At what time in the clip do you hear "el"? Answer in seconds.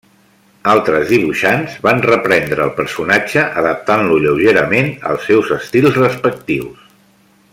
2.65-2.71